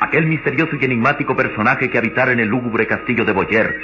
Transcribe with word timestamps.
Aquel 0.00 0.26
misterioso 0.26 0.76
y 0.80 0.84
enigmático 0.84 1.36
personaje 1.36 1.88
que 1.88 1.98
habitara 1.98 2.32
en 2.32 2.40
el 2.40 2.48
lúgubre 2.48 2.86
castillo 2.86 3.24
de 3.24 3.32
Boyer, 3.32 3.74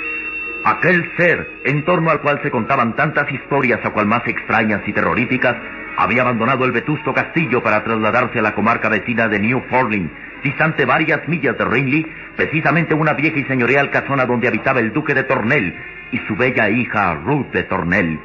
aquel 0.64 1.10
ser 1.16 1.48
en 1.64 1.84
torno 1.84 2.10
al 2.10 2.20
cual 2.20 2.41
se 2.42 2.50
contaban 2.50 2.96
tantas 2.96 3.30
historias 3.32 3.80
a 3.84 3.91
cual 3.91 4.06
más 4.06 4.26
extrañas 4.26 4.82
y 4.86 4.92
terroríficas, 4.92 5.56
había 5.96 6.22
abandonado 6.22 6.64
el 6.64 6.72
vetusto 6.72 7.12
castillo 7.14 7.62
para 7.62 7.82
trasladarse 7.82 8.38
a 8.38 8.42
la 8.42 8.54
comarca 8.54 8.88
vecina 8.88 9.26
de 9.28 9.41
New 9.41 9.62
Forlin, 9.70 10.10
distante 10.44 10.84
varias 10.84 11.26
millas 11.28 11.56
de 11.56 11.64
Ringley, 11.64 12.06
precisamente 12.36 12.94
una 12.94 13.14
vieja 13.14 13.38
y 13.38 13.44
señorial 13.44 13.91
casona 13.91 14.26
donde 14.26 14.48
habitaba 14.48 14.80
el 14.80 14.92
duque 14.92 15.14
de 15.14 15.24
Tornel 15.24 15.74
y 16.12 16.19
su 16.28 16.36
bella 16.36 16.69
hija 16.69 17.14
Ruth 17.14 17.50
de 17.53 17.65
Tornel. 17.65 18.20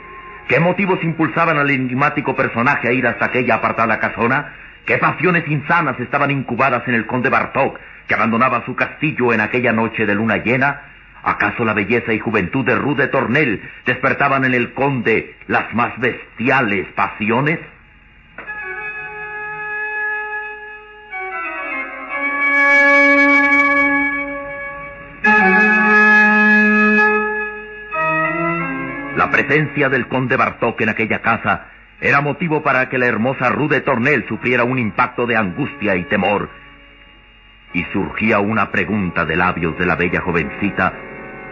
¿Qué 0.47 0.59
motivos 0.59 1.01
impulsaban 1.03 1.57
al 1.57 1.69
enigmático 1.69 2.35
personaje 2.35 2.89
a 2.89 2.91
ir 2.91 3.07
hasta 3.07 3.25
aquella 3.25 3.55
apartada 3.55 3.99
casona? 3.99 4.53
¿Qué 4.85 4.97
pasiones 4.97 5.47
insanas 5.47 5.97
estaban 5.99 6.29
incubadas 6.29 6.85
en 6.87 6.95
el 6.95 7.05
conde 7.05 7.29
Bartok, 7.29 7.79
que 8.05 8.15
abandonaba 8.15 8.65
su 8.65 8.75
castillo 8.75 9.31
en 9.31 9.39
aquella 9.39 9.71
noche 9.71 10.05
de 10.05 10.13
luna 10.13 10.37
llena? 10.37 10.81
¿Acaso 11.23 11.63
la 11.63 11.73
belleza 11.73 12.11
y 12.11 12.19
juventud 12.19 12.65
de 12.65 12.75
Ruth 12.75 12.97
de 12.97 13.07
Tornel 13.07 13.61
despertaban 13.85 14.43
en 14.43 14.53
el 14.53 14.73
conde 14.73 15.35
las 15.47 15.73
más 15.73 15.97
bestiales 15.99 16.85
pasiones? 16.95 17.59
La 29.15 29.31
presencia 29.31 29.87
del 29.87 30.09
conde 30.09 30.35
Bartok 30.35 30.81
en 30.81 30.89
aquella 30.89 31.21
casa 31.21 31.72
era 32.03 32.19
motivo 32.19 32.61
para 32.61 32.89
que 32.89 32.97
la 32.97 33.05
hermosa 33.05 33.47
Ruth 33.49 33.71
de 33.71 33.79
Tornel 33.79 34.25
sufriera 34.27 34.65
un 34.65 34.77
impacto 34.77 35.25
de 35.25 35.37
angustia 35.37 35.95
y 35.95 36.03
temor. 36.03 36.49
Y 37.73 37.85
surgía 37.93 38.39
una 38.39 38.71
pregunta 38.71 39.23
de 39.23 39.37
labios 39.37 39.79
de 39.79 39.85
la 39.85 39.95
bella 39.95 40.19
jovencita 40.19 40.93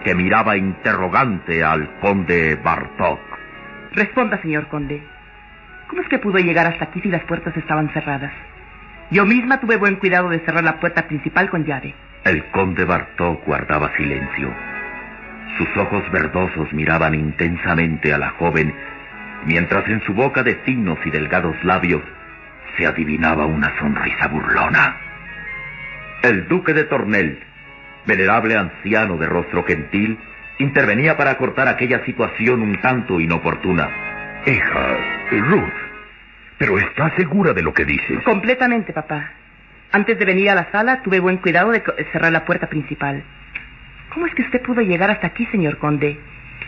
que 0.03 0.13
miraba 0.13 0.57
interrogante 0.57 1.63
al 1.63 1.89
conde 2.01 2.59
Bartok. 2.61 3.19
Responda, 3.93 4.41
señor 4.41 4.67
conde. 4.67 5.01
¿Cómo 5.87 6.01
es 6.01 6.09
que 6.09 6.19
pudo 6.19 6.37
llegar 6.37 6.67
hasta 6.67 6.83
aquí 6.83 6.99
si 6.99 7.07
las 7.07 7.23
puertas 7.23 7.55
estaban 7.55 7.89
cerradas? 7.93 8.33
Yo 9.09 9.25
misma 9.25 9.61
tuve 9.61 9.77
buen 9.77 9.95
cuidado 9.95 10.27
de 10.27 10.39
cerrar 10.39 10.65
la 10.65 10.81
puerta 10.81 11.07
principal 11.07 11.49
con 11.49 11.63
llave. 11.63 11.95
El 12.25 12.43
conde 12.47 12.83
Bartok 12.83 13.45
guardaba 13.45 13.95
silencio. 13.95 14.53
Sus 15.57 15.77
ojos 15.77 16.03
verdosos 16.11 16.73
miraban 16.73 17.15
intensamente 17.15 18.13
a 18.13 18.17
la 18.17 18.31
joven, 18.31 18.73
mientras 19.45 19.87
en 19.87 20.01
su 20.01 20.13
boca 20.13 20.43
de 20.43 20.55
finos 20.57 20.99
y 21.05 21.09
delgados 21.09 21.55
labios 21.63 22.01
se 22.77 22.85
adivinaba 22.85 23.45
una 23.45 23.77
sonrisa 23.79 24.27
burlona. 24.27 24.97
El 26.23 26.47
duque 26.47 26.73
de 26.73 26.83
Tornel, 26.85 27.39
venerable 28.05 28.55
anciano 28.55 29.17
de 29.17 29.27
rostro 29.27 29.63
gentil, 29.63 30.17
intervenía 30.59 31.17
para 31.17 31.37
cortar 31.37 31.67
aquella 31.67 32.05
situación 32.05 32.61
un 32.61 32.79
tanto 32.81 33.19
inoportuna. 33.19 33.89
Hija, 34.45 34.97
Ruth, 35.31 35.73
pero 36.57 36.77
¿estás 36.77 37.13
segura 37.15 37.53
de 37.53 37.63
lo 37.63 37.73
que 37.73 37.85
dices? 37.85 38.23
Completamente, 38.23 38.93
papá. 38.93 39.31
Antes 39.91 40.17
de 40.17 40.25
venir 40.25 40.49
a 40.49 40.55
la 40.55 40.71
sala 40.71 41.01
tuve 41.01 41.19
buen 41.19 41.37
cuidado 41.37 41.71
de 41.71 41.83
cerrar 42.11 42.31
la 42.31 42.45
puerta 42.45 42.67
principal. 42.67 43.23
¿Cómo 44.13 44.25
es 44.25 44.35
que 44.35 44.43
usted 44.43 44.61
pudo 44.61 44.81
llegar 44.81 45.09
hasta 45.09 45.27
aquí, 45.27 45.45
señor 45.47 45.77
conde, 45.77 46.19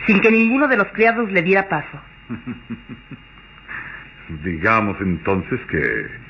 sin 0.06 0.20
que 0.20 0.30
ninguno 0.30 0.68
de 0.68 0.76
los 0.76 0.88
criados 0.88 1.30
le 1.30 1.42
diera 1.42 1.68
paso? 1.68 2.00
Digamos 4.44 4.96
entonces 5.00 5.60
que 5.70 6.24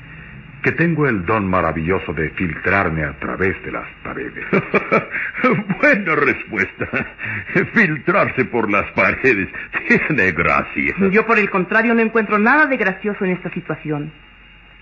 que 0.65 0.71
tengo 0.71 1.07
el 1.07 1.23
don 1.27 1.47
maravilloso 1.47 2.11
de 2.13 2.31
filtrarme 2.31 3.03
a 3.03 3.13
través 3.19 3.55
de 3.63 3.71
las 3.71 3.87
paredes. 4.03 4.43
Buena 5.79 6.15
respuesta. 6.15 6.87
Filtrarse 7.71 8.45
por 8.45 8.71
las 8.71 8.91
paredes 8.93 9.47
tiene 9.87 10.31
gracia. 10.31 10.95
Yo, 11.11 11.23
por 11.27 11.37
el 11.37 11.51
contrario, 11.51 11.93
no 11.93 12.01
encuentro 12.01 12.39
nada 12.39 12.65
de 12.65 12.77
gracioso 12.77 13.25
en 13.25 13.33
esta 13.33 13.51
situación. 13.51 14.11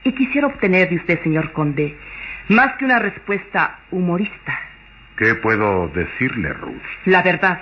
Y 0.06 0.14
quisiera 0.14 0.48
obtener 0.48 0.88
de 0.88 0.96
usted, 0.96 1.22
señor 1.22 1.52
conde, 1.52 1.98
más 2.48 2.78
que 2.78 2.86
una 2.86 3.00
respuesta 3.00 3.80
humorista. 3.92 4.58
¿Qué 5.18 5.36
puedo 5.36 5.90
decirle, 5.90 6.54
Ruth? 6.54 6.82
La 7.08 7.24
verdad. 7.24 7.62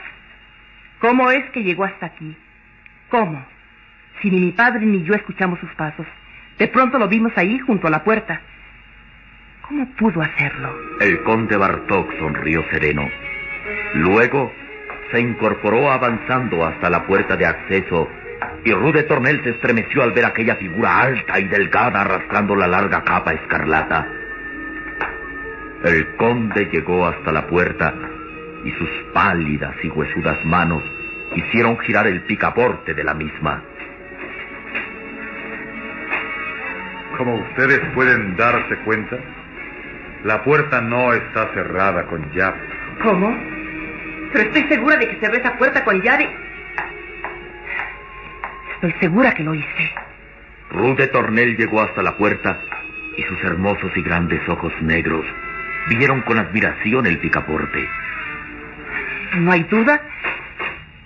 ¿Cómo 0.99 1.31
es 1.31 1.49
que 1.49 1.63
llegó 1.63 1.85
hasta 1.85 2.05
aquí? 2.05 2.37
¿Cómo? 3.11 3.45
Si 4.21 4.31
ni 4.31 4.39
mi 4.39 4.51
padre 4.53 4.85
ni 4.85 5.03
yo 5.03 5.13
escuchamos 5.13 5.59
sus 5.59 5.69
pasos. 5.75 6.07
De 6.57 6.67
pronto 6.69 6.97
lo 6.97 7.09
vimos 7.09 7.33
ahí 7.35 7.59
junto 7.59 7.87
a 7.87 7.89
la 7.89 8.03
puerta. 8.03 8.41
¿Cómo 9.67 9.85
pudo 9.97 10.21
hacerlo? 10.21 10.73
El 11.01 11.21
conde 11.23 11.57
Bartok 11.57 12.17
sonrió 12.17 12.63
sereno. 12.71 13.09
Luego 13.95 14.53
se 15.11 15.19
incorporó 15.19 15.91
avanzando 15.91 16.65
hasta 16.65 16.89
la 16.89 17.05
puerta 17.05 17.35
de 17.35 17.45
acceso 17.45 18.09
y 18.63 18.71
Ruth 18.71 18.93
de 18.93 19.03
Tornel 19.03 19.43
se 19.43 19.49
estremeció 19.51 20.03
al 20.03 20.13
ver 20.13 20.25
aquella 20.25 20.55
figura 20.55 21.01
alta 21.01 21.37
y 21.37 21.45
delgada 21.45 22.01
arrastrando 22.01 22.55
la 22.55 22.67
larga 22.67 23.03
capa 23.03 23.33
escarlata. 23.33 24.07
El 25.83 26.15
conde 26.15 26.69
llegó 26.71 27.07
hasta 27.07 27.33
la 27.33 27.45
puerta 27.47 27.93
y 28.63 28.71
sus 28.71 28.89
pálidas 29.13 29.75
y 29.83 29.89
huesudas 29.89 30.45
manos 30.45 30.83
hicieron 31.35 31.77
girar 31.79 32.07
el 32.07 32.21
picaporte 32.21 32.93
de 32.93 33.03
la 33.03 33.13
misma. 33.13 33.63
Como 37.17 37.35
ustedes 37.35 37.79
pueden 37.93 38.35
darse 38.35 38.77
cuenta, 38.77 39.17
la 40.23 40.43
puerta 40.43 40.81
no 40.81 41.13
está 41.13 41.53
cerrada 41.53 42.05
con 42.07 42.31
llave. 42.33 42.59
¿Cómo? 43.01 43.37
Pero 44.33 44.49
estoy 44.49 44.63
segura 44.63 44.97
de 44.97 45.09
que 45.09 45.19
cerré 45.19 45.37
esa 45.37 45.57
puerta 45.57 45.83
con 45.83 46.01
llave. 46.01 46.29
Estoy 48.75 48.93
segura 48.99 49.33
que 49.33 49.43
lo 49.43 49.53
hice. 49.53 49.93
Ruth 50.71 50.97
de 50.97 51.07
Tornel 51.07 51.57
llegó 51.57 51.81
hasta 51.81 52.01
la 52.01 52.15
puerta 52.17 52.57
y 53.17 53.23
sus 53.23 53.43
hermosos 53.43 53.91
y 53.95 54.01
grandes 54.01 54.47
ojos 54.47 54.73
negros 54.81 55.25
vieron 55.89 56.21
con 56.21 56.39
admiración 56.39 57.05
el 57.05 57.17
picaporte. 57.19 57.87
No 59.37 59.51
hay 59.51 59.63
duda. 59.63 60.01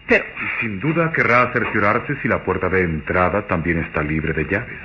Pero 0.08 0.24
Y 0.24 0.62
sin 0.62 0.80
duda 0.80 1.12
querrá 1.12 1.52
cerciorarse 1.52 2.16
si 2.22 2.28
la 2.28 2.44
puerta 2.44 2.70
de 2.70 2.82
entrada 2.82 3.48
también 3.48 3.80
está 3.80 4.02
libre 4.04 4.34
de 4.34 4.46
llaves. 4.46 4.80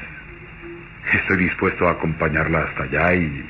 Estoy 1.12 1.38
dispuesto 1.38 1.88
a 1.88 1.93
acompañarla 1.93 2.61
hasta 2.61 2.84
allá 2.84 3.14
y 3.14 3.44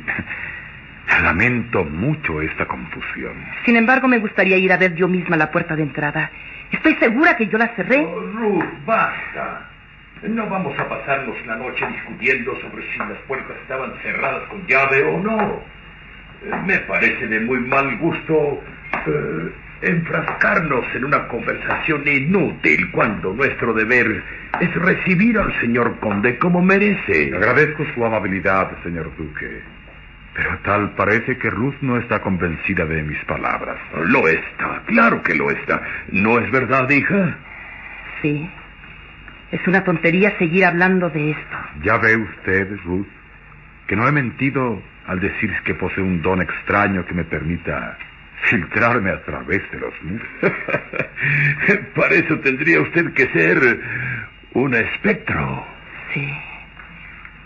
lamento 1.23 1.85
mucho 1.85 2.41
esta 2.43 2.67
confusión. 2.67 3.35
Sin 3.65 3.77
embargo, 3.77 4.09
me 4.09 4.19
gustaría 4.19 4.57
ir 4.57 4.73
a 4.73 4.77
ver 4.79 4.95
yo 4.95 5.07
misma 5.09 5.37
la 5.37 5.51
puerta 5.51 5.77
de 5.77 5.83
entrada. 5.83 6.31
Estoy 6.73 6.95
segura 6.97 7.37
que 7.37 7.47
yo 7.49 7.59
la 7.59 7.69
cerré. 7.75 8.05
Oh, 8.07 8.21
Ruth, 8.21 8.65
basta. 8.87 9.67
No 10.23 10.47
vamos 10.49 10.79
a 10.79 10.89
pasarnos 10.89 11.35
la 11.47 11.57
noche 11.57 11.87
discutiendo 11.87 12.55
sobre 12.61 12.91
si 12.93 12.99
las 12.99 13.19
puertas 13.27 13.57
estaban 13.63 13.93
cerradas 14.03 14.49
con 14.49 14.67
llave 14.67 15.03
o 15.05 15.19
no. 15.21 15.63
Eh, 16.45 16.53
Me 16.67 16.79
parece 16.81 17.27
de 17.27 17.41
muy 17.41 17.59
mal 17.61 17.97
gusto 17.99 18.63
eh, 19.07 19.53
enfrascarnos 19.83 20.85
en 20.95 21.05
una 21.05 21.27
conversación 21.29 22.07
inútil 22.07 22.91
cuando 22.91 23.33
nuestro 23.33 23.73
deber 23.73 24.23
es 24.61 24.75
recibir 24.75 25.39
al 25.39 25.59
señor 25.61 25.99
conde 26.01 26.39
como 26.39 26.61
merece. 26.61 27.33
Agradezco 27.35 27.85
su 27.95 28.05
amabilidad, 28.05 28.71
señor 28.83 29.11
Duque. 29.17 29.63
Pero 30.35 30.59
tal 30.63 30.91
parece 30.95 31.37
que 31.39 31.51
Ruth 31.51 31.77
no 31.81 31.99
está 31.99 32.21
convencida 32.21 32.85
de 32.85 33.03
mis 33.03 33.23
palabras. 33.25 33.79
Lo 34.07 34.29
está, 34.29 34.83
claro 34.87 35.23
que 35.23 35.35
lo 35.35 35.51
está. 35.51 35.83
¿No 36.13 36.39
es 36.39 36.51
verdad, 36.51 36.89
hija? 36.91 37.37
Sí. 38.23 38.49
Es 39.51 39.67
una 39.67 39.83
tontería 39.83 40.37
seguir 40.39 40.65
hablando 40.65 41.11
de 41.11 41.33
esto. 41.33 41.57
Ya 41.83 41.99
ve 41.99 42.17
usted, 42.17 42.69
Ruth, 42.85 43.09
que 43.89 43.97
no 43.97 44.07
he 44.07 44.13
mentido 44.13 44.81
al 45.07 45.19
decir 45.19 45.53
que 45.65 45.75
posee 45.75 46.05
un 46.05 46.23
don 46.23 46.41
extraño 46.41 47.05
que 47.05 47.15
me 47.15 47.25
permita 47.25 47.99
filtrarme 48.43 49.11
a 49.11 49.23
través 49.25 49.63
de 49.71 49.79
los 49.79 49.95
muros. 50.03 50.29
Para 51.95 52.15
eso 52.15 52.39
tendría 52.41 52.81
usted 52.81 53.13
que 53.13 53.29
ser 53.29 53.81
un 54.55 54.75
espectro. 54.75 55.67
Sí. 56.15 56.33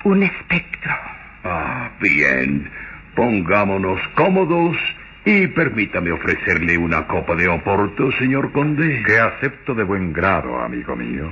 Un 0.05 0.23
espectro. 0.23 0.93
Ah, 1.45 1.91
bien. 2.01 2.71
Pongámonos 3.15 4.01
cómodos 4.15 4.77
y 5.25 5.47
permítame 5.49 6.13
ofrecerle 6.13 6.77
una 6.77 7.07
copa 7.07 7.35
de 7.35 7.49
oporto, 7.49 8.13
señor 8.13 8.53
conde. 8.53 9.03
Que 9.07 9.19
acepto 9.19 9.75
de 9.75 9.85
buen 9.85 10.13
grado, 10.13 10.61
amigo 10.61 10.97
mío. 10.97 11.31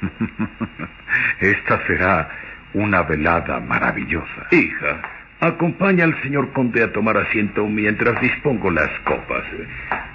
Esta 1.40 1.86
será 1.86 2.28
una 2.74 3.02
velada 3.02 3.60
maravillosa. 3.60 4.46
Hija, 4.50 5.00
acompaña 5.40 6.04
al 6.04 6.20
señor 6.22 6.52
conde 6.52 6.82
a 6.82 6.92
tomar 6.92 7.16
asiento 7.16 7.66
mientras 7.66 8.20
dispongo 8.20 8.70
las 8.70 8.90
copas. 9.04 9.44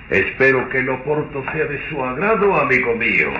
Espero 0.10 0.68
que 0.70 0.80
el 0.80 0.90
oporto 0.90 1.44
sea 1.52 1.66
de 1.66 1.90
su 1.90 2.04
agrado, 2.04 2.56
amigo 2.60 2.96
mío. 2.96 3.32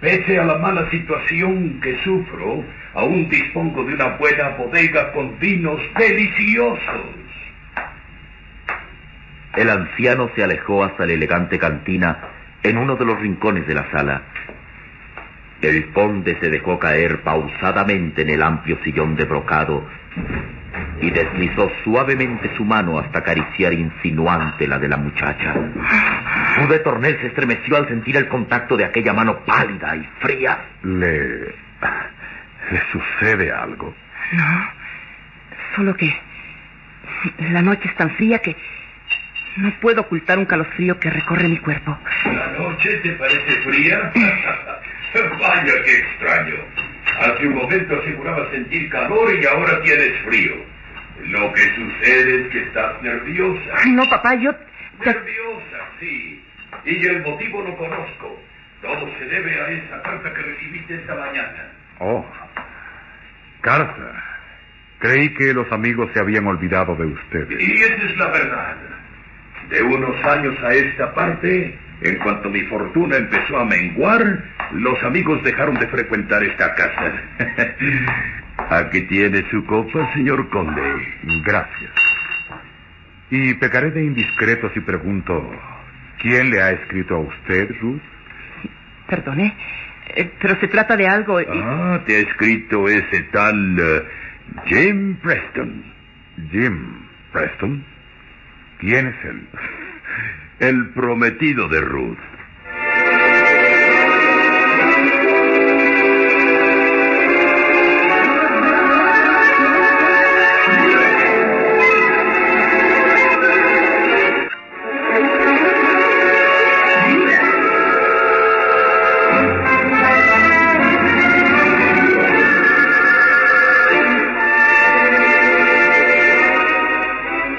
Pese 0.00 0.38
a 0.38 0.44
la 0.44 0.56
mala 0.58 0.88
situación 0.90 1.80
que 1.80 1.98
sufro, 2.02 2.64
aún 2.94 3.28
dispongo 3.28 3.84
de 3.84 3.94
una 3.94 4.16
buena 4.16 4.50
bodega 4.50 5.12
con 5.12 5.38
vinos 5.38 5.80
deliciosos. 5.98 7.16
El 9.56 9.68
anciano 9.68 10.30
se 10.34 10.44
alejó 10.44 10.84
hasta 10.84 11.04
la 11.04 11.12
elegante 11.12 11.58
cantina 11.58 12.18
en 12.62 12.78
uno 12.78 12.96
de 12.96 13.04
los 13.04 13.20
rincones 13.20 13.66
de 13.66 13.74
la 13.74 13.90
sala. 13.90 14.22
El 15.60 15.92
conde 15.92 16.38
se 16.40 16.48
dejó 16.48 16.78
caer 16.78 17.20
pausadamente 17.20 18.22
en 18.22 18.30
el 18.30 18.42
amplio 18.42 18.78
sillón 18.82 19.16
de 19.16 19.24
brocado 19.24 19.84
y 21.00 21.10
deslizó 21.10 21.70
suavemente 21.84 22.50
su 22.56 22.64
mano 22.64 22.98
hasta 22.98 23.20
acariciar 23.20 23.72
insinuante 23.72 24.66
la 24.66 24.78
de 24.78 24.88
la 24.88 24.96
muchacha. 24.96 25.54
Ruth 26.56 26.68
de 26.68 26.78
Tornel 26.80 27.18
se 27.20 27.28
estremeció 27.28 27.76
al 27.76 27.88
sentir 27.88 28.16
el 28.16 28.28
contacto 28.28 28.76
de 28.76 28.84
aquella 28.84 29.12
mano 29.12 29.38
pálida 29.40 29.96
y 29.96 30.06
fría. 30.20 30.58
Le... 30.82 31.54
le 32.70 32.82
sucede 32.92 33.50
algo. 33.50 33.94
No. 34.32 34.68
Solo 35.76 35.96
que 35.96 36.14
la 37.50 37.62
noche 37.62 37.88
es 37.88 37.94
tan 37.96 38.10
fría 38.16 38.38
que 38.38 38.56
no 39.56 39.72
puedo 39.80 40.02
ocultar 40.02 40.38
un 40.38 40.46
calofrío 40.46 40.98
que 40.98 41.10
recorre 41.10 41.48
mi 41.48 41.58
cuerpo. 41.58 41.96
¿La 42.24 42.46
noche 42.58 42.90
te 43.02 43.10
parece 43.12 43.52
fría? 43.62 44.12
Vaya, 45.40 45.72
qué 45.84 45.98
extraño. 45.98 46.54
Hace 47.20 47.48
un 47.48 47.54
momento 47.54 48.00
aseguraba 48.00 48.50
sentir 48.50 48.88
calor 48.88 49.34
y 49.34 49.44
ahora 49.46 49.82
tienes 49.82 50.12
frío. 50.24 50.69
Lo 51.30 51.52
que 51.52 51.62
sucede 51.76 52.42
es 52.42 52.48
que 52.48 52.62
estás 52.62 53.00
nerviosa. 53.02 53.70
Ay, 53.76 53.92
no, 53.92 54.02
papá, 54.10 54.34
yo... 54.34 54.50
Nerviosa, 55.04 55.78
sí. 56.00 56.44
Y 56.84 57.06
el 57.06 57.22
motivo 57.22 57.62
lo 57.62 57.76
conozco. 57.76 58.42
Todo 58.82 59.08
se 59.16 59.24
debe 59.26 59.60
a 59.60 59.68
esa 59.68 60.02
carta 60.02 60.34
que 60.34 60.42
recibiste 60.42 60.94
esta 60.96 61.14
mañana. 61.14 61.68
Oh. 62.00 62.26
Carta. 63.60 64.24
Creí 64.98 65.32
que 65.34 65.54
los 65.54 65.70
amigos 65.70 66.10
se 66.12 66.20
habían 66.20 66.46
olvidado 66.46 66.96
de 66.96 67.06
ustedes. 67.06 67.60
Y 67.60 67.74
esa 67.74 67.94
es 67.94 68.16
la 68.16 68.28
verdad. 68.28 68.76
De 69.68 69.82
unos 69.82 70.24
años 70.24 70.56
a 70.64 70.74
esta 70.74 71.14
parte, 71.14 71.78
en 72.02 72.16
cuanto 72.16 72.50
mi 72.50 72.62
fortuna 72.62 73.16
empezó 73.16 73.56
a 73.58 73.64
menguar, 73.66 74.42
los 74.72 75.02
amigos 75.04 75.42
dejaron 75.44 75.76
de 75.76 75.86
frecuentar 75.86 76.42
esta 76.42 76.74
casa. 76.74 77.12
Aquí 78.70 79.02
tiene 79.02 79.44
su 79.50 79.64
copa, 79.66 80.12
señor 80.14 80.48
conde. 80.50 80.80
Gracias. 81.44 81.90
Y 83.30 83.54
pecaré 83.54 83.90
de 83.90 84.04
indiscreto 84.04 84.70
si 84.74 84.80
pregunto, 84.80 85.50
¿quién 86.20 86.50
le 86.50 86.62
ha 86.62 86.70
escrito 86.70 87.16
a 87.16 87.20
usted, 87.20 87.70
Ruth? 87.80 88.00
Perdone, 89.08 89.54
eh, 90.14 90.30
pero 90.40 90.58
se 90.60 90.68
trata 90.68 90.96
de 90.96 91.06
algo... 91.08 91.40
y- 91.40 91.46
Ah, 91.48 92.00
te 92.06 92.16
ha 92.16 92.18
escrito 92.20 92.88
ese 92.88 93.22
tal 93.32 93.76
eh, 93.78 94.02
Jim 94.66 95.16
Preston. 95.16 95.84
Jim 96.50 97.06
Preston. 97.32 97.84
¿Quién 98.78 99.06
es 99.08 99.24
él? 99.24 99.48
El 100.60 100.88
prometido 100.90 101.68
de 101.68 101.80
Ruth. 101.80 102.18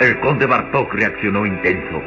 El 0.01 0.19
conde 0.19 0.47
Bartok 0.47 0.95
reaccionó 0.95 1.45
intenso. 1.45 2.01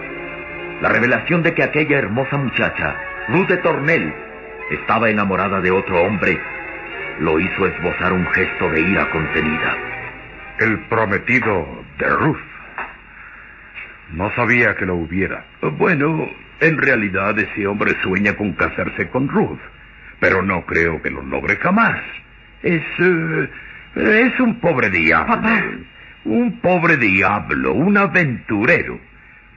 La 0.83 0.89
revelación 0.89 1.45
de 1.45 1.55
que 1.55 1.63
aquella 1.63 1.97
hermosa 1.97 2.37
muchacha, 2.37 2.97
Ruth 3.29 3.47
de 3.47 3.57
Tornel, 3.59 4.13
estaba 4.73 5.11
enamorada 5.11 5.61
de 5.61 5.71
otro 5.71 6.03
hombre, 6.03 6.37
lo 7.21 7.39
hizo 7.39 7.69
esbozar 7.69 8.13
un 8.13 8.27
gesto 8.33 8.69
de 8.71 8.81
ira 8.81 9.09
contenida. 9.11 9.77
El 10.59 10.81
prometido 10.89 11.85
de 11.99 12.09
Ruth. 12.09 12.41
No 14.11 14.29
sabía 14.35 14.75
que 14.75 14.87
lo 14.87 14.97
hubiera. 14.97 15.45
Bueno, 15.63 16.29
en 16.59 16.79
realidad 16.79 17.39
ese 17.39 17.65
hombre 17.69 17.95
sueña 18.03 18.35
con 18.35 18.55
casarse 18.55 19.09
con 19.09 19.29
Ruth, 19.29 19.61
pero 20.19 20.43
no 20.43 20.67
creo 20.67 21.01
que 21.01 21.11
lo 21.11 21.23
logre 21.23 21.55
jamás. 21.59 22.01
Es... 22.61 22.83
eh, 22.99 23.49
es 23.95 24.41
un 24.41 24.59
pobre 24.59 24.91
diablo. 24.91 25.37
Papá. 25.37 25.63
Un 26.25 26.61
pobre 26.61 26.97
diablo, 26.97 27.73
un 27.75 27.97
aventurero. 27.97 28.99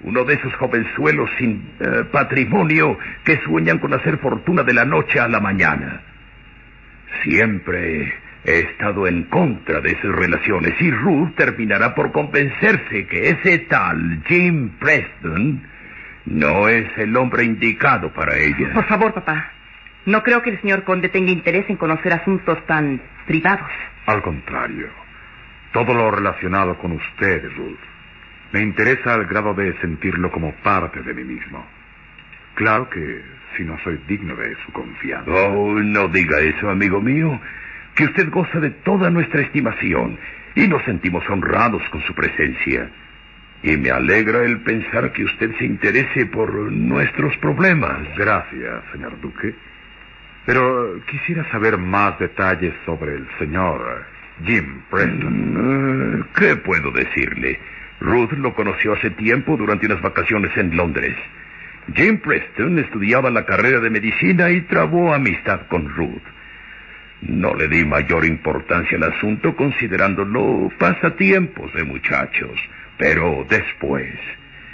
Uno 0.02 0.24
de 0.26 0.36
esos 0.36 0.54
jovenzuelos 0.56 1.30
sin 1.40 1.72
eh, 1.80 2.04
patrimonio 2.12 2.98
que 3.24 3.40
sueñan 3.46 3.80
con 3.80 3.94
hacer 3.94 4.18
fortuna 4.20 4.64
de 4.64 4.74
la 4.74 4.86
noche 4.86 5.20
a 5.20 5.28
la 5.28 5.40
mañana. 5.40 6.02
Siempre 7.24 8.14
he 8.44 8.60
estado 8.60 9.08
en 9.08 9.24
contra 9.24 9.82
de 9.82 9.90
esas 9.90 10.12
relaciones 10.16 10.74
y 10.80 10.92
Ruth 10.92 11.36
terminará 11.36 11.96
por 11.96 12.12
convencerse 12.12 13.08
que 13.08 13.30
ese 13.30 13.60
tal 13.60 14.24
Jim 14.28 14.70
Preston 14.80 15.64
no 16.26 16.68
es 16.68 16.86
el 16.98 17.16
hombre 17.16 17.44
indicado 17.44 18.14
para 18.14 18.38
ella. 18.38 18.74
Por 18.74 18.86
favor, 18.86 19.14
papá. 19.14 19.52
No 20.06 20.24
creo 20.24 20.42
que 20.42 20.52
el 20.52 20.62
señor 20.62 20.84
conde 20.84 21.10
tenga 21.10 21.32
interés 21.32 21.70
en 21.70 21.76
conocer 21.76 22.14
asuntos 22.14 22.66
tan 22.66 23.02
privados. 23.26 23.70
Al 24.06 24.22
contrario, 24.22 24.88
todo 25.78 25.94
lo 25.94 26.10
relacionado 26.10 26.76
con 26.80 26.94
usted, 26.94 27.52
Ruth, 27.56 27.78
me 28.52 28.64
interesa 28.64 29.14
al 29.14 29.26
grado 29.28 29.54
de 29.54 29.80
sentirlo 29.80 30.32
como 30.32 30.52
parte 30.64 31.04
de 31.04 31.14
mí 31.14 31.24
mismo. 31.24 31.64
Claro 32.56 32.90
que 32.90 33.22
si 33.56 33.64
no 33.64 33.78
soy 33.84 34.00
digno 34.08 34.36
de 34.36 34.56
su 34.66 34.72
confianza. 34.72 35.30
Oh, 35.30 35.80
no 35.80 36.08
diga 36.08 36.40
eso, 36.40 36.72
amigo 36.72 37.00
mío, 37.00 37.40
que 37.94 38.06
usted 38.06 38.32
goza 38.32 38.60
de 38.60 38.72
toda 38.72 39.12
nuestra 39.12 39.42
estimación 39.42 40.18
y 40.56 40.68
nos 40.68 40.84
sentimos 40.84 41.24
honrados 41.30 41.84
con 41.92 42.02
su 42.02 42.16
presencia. 42.16 42.90
Y 43.62 43.78
me 43.78 43.92
alegra 43.92 44.44
el 44.46 44.62
pensar 44.62 45.12
que 45.12 45.26
usted 45.26 45.56
se 45.60 45.66
interese 45.66 46.26
por 46.26 46.56
nuestros 46.72 47.38
problemas. 47.38 48.00
Gracias, 48.18 48.84
señor 48.92 49.22
Duque. 49.22 49.54
Pero 50.44 51.00
quisiera 51.06 51.48
saber 51.52 51.78
más 51.78 52.18
detalles 52.18 52.74
sobre 52.84 53.14
el 53.14 53.28
señor 53.38 54.17
Jim 54.46 54.82
Preston. 54.90 56.20
Mm, 56.20 56.26
¿Qué 56.38 56.56
puedo 56.58 56.92
decirle? 56.92 57.60
Ruth 58.00 58.32
lo 58.34 58.54
conoció 58.54 58.94
hace 58.94 59.10
tiempo 59.12 59.58
durante 59.58 59.88
unas 59.88 60.02
vacaciones 60.02 60.56
en 60.58 60.76
Londres. 60.76 61.16
Jim 61.96 62.20
Preston 62.20 62.80
estudiaba 62.80 63.30
la 63.30 63.46
carrera 63.46 63.80
de 63.80 63.90
medicina 63.90 64.50
y 64.52 64.62
trabó 64.62 65.14
amistad 65.14 65.62
con 65.68 65.90
Ruth. 65.90 66.22
No 67.22 67.56
le 67.56 67.68
di 67.68 67.84
mayor 67.84 68.26
importancia 68.26 68.98
al 68.98 69.12
asunto 69.12 69.56
considerándolo 69.56 70.72
pasatiempos 70.78 71.74
de 71.74 71.84
muchachos, 71.84 72.60
pero 72.98 73.46
después 73.50 74.14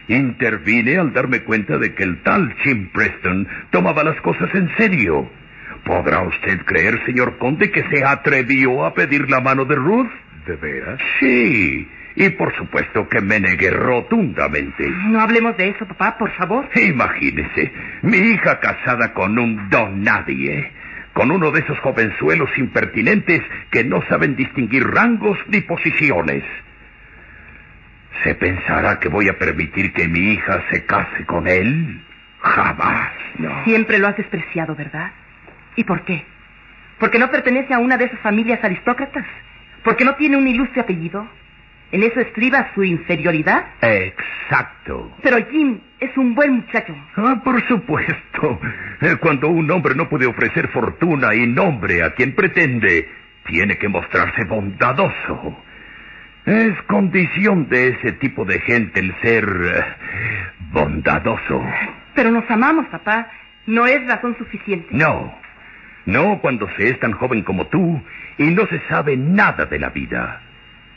intervine 0.08 0.98
al 0.98 1.14
darme 1.14 1.44
cuenta 1.44 1.78
de 1.78 1.94
que 1.94 2.04
el 2.04 2.22
tal 2.24 2.54
Jim 2.64 2.90
Preston 2.92 3.48
tomaba 3.72 4.04
las 4.04 4.20
cosas 4.22 4.54
en 4.54 4.70
serio. 4.76 5.30
¿Podrá 5.84 6.22
usted 6.22 6.62
creer, 6.66 7.04
señor 7.06 7.38
conde, 7.38 7.70
que 7.72 7.84
se 7.90 8.04
atrevió 8.06 8.86
a 8.86 8.94
pedir 8.94 9.30
la 9.30 9.42
mano 9.42 9.66
de 9.66 9.76
Ruth? 9.76 10.10
¿De 10.46 10.56
veras? 10.56 11.00
Sí, 11.20 11.88
y 12.16 12.30
por 12.30 12.56
supuesto 12.56 13.08
que 13.10 13.22
me 13.22 13.40
negué 13.40 13.70
rotundamente. 13.72 14.88
No 15.08 15.20
hablemos 15.20 15.58
de 15.58 15.70
eso, 15.70 15.86
papá, 15.86 16.18
por 16.18 16.32
favor. 16.32 16.70
Imagínese, 16.76 17.72
mi 18.02 18.18
hija 18.18 18.60
casada 18.60 19.14
con 19.14 19.38
un 19.38 19.70
don 19.70 20.04
nadie, 20.04 20.72
con 21.14 21.32
uno 21.32 21.52
de 21.52 21.62
esos 21.62 21.78
jovenzuelos 21.80 22.50
impertinentes 22.58 23.42
que 23.72 23.84
no 23.84 24.02
saben 24.08 24.36
distinguir 24.36 24.88
rangos 24.88 25.38
ni 25.48 25.62
posiciones. 25.62 26.44
¿Se 28.24 28.36
pensará 28.36 29.00
que 29.00 29.10
voy 29.10 29.28
a 29.28 29.38
permitir 29.38 29.92
que 29.92 30.08
mi 30.08 30.34
hija 30.34 30.64
se 30.72 30.86
case 30.86 31.26
con 31.26 31.48
él? 31.48 32.02
Jamás, 32.40 33.12
no. 33.38 33.64
Siempre 33.64 34.00
lo 34.00 34.08
has 34.08 34.18
despreciado, 34.18 34.76
¿verdad? 34.76 35.12
¿Y 35.76 35.84
por 35.84 36.04
qué? 36.06 36.24
¿Porque 37.00 37.20
no 37.20 37.30
pertenece 37.32 37.74
a 37.74 37.80
una 37.80 37.98
de 37.98 38.06
esas 38.06 38.20
familias 38.20 38.64
aristócratas? 38.64 39.26
¿Porque 39.84 40.06
no 40.06 40.16
tiene 40.16 40.38
un 40.38 40.48
ilustre 40.48 40.82
apellido? 40.82 41.28
¿En 41.92 42.02
eso 42.04 42.20
estriba 42.22 42.72
su 42.74 42.84
inferioridad? 42.84 43.66
Exacto. 43.82 45.16
Pero 45.22 45.38
Jim 45.52 45.80
es 46.00 46.16
un 46.18 46.34
buen 46.34 46.54
muchacho. 46.54 46.96
Ah, 47.18 47.40
por 47.44 47.62
supuesto. 47.68 48.60
Eh, 49.02 49.16
Cuando 49.20 49.50
un 49.50 49.70
hombre 49.70 49.94
no 49.96 50.10
puede 50.10 50.26
ofrecer 50.26 50.70
fortuna 50.70 51.36
y 51.36 51.46
nombre 51.46 52.04
a 52.04 52.14
quien 52.14 52.34
pretende, 52.34 53.10
tiene 53.46 53.78
que 53.78 53.90
mostrarse 53.90 54.44
bondadoso. 54.46 55.64
Es 56.46 56.82
condición 56.84 57.70
de 57.70 57.90
ese 57.90 58.14
tipo 58.14 58.44
de 58.44 58.60
gente 58.62 59.00
el 59.00 59.14
ser 59.22 59.46
eh, 59.46 59.84
bondadoso. 60.72 61.64
Pero 62.16 62.32
nos 62.32 62.50
amamos, 62.50 62.88
papá. 62.88 63.30
¿No 63.66 63.86
es 63.86 64.06
razón 64.08 64.36
suficiente? 64.38 64.88
No, 64.92 65.34
no 66.06 66.40
cuando 66.40 66.68
se 66.76 66.90
es 66.90 67.00
tan 67.00 67.14
joven 67.14 67.44
como 67.44 67.68
tú 67.68 68.02
y 68.38 68.46
no 68.46 68.66
se 68.68 68.80
sabe 68.88 69.16
nada 69.18 69.66
de 69.66 69.80
la 69.80 69.90
vida. 69.90 70.42